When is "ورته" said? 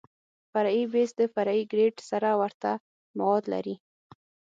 2.41-2.71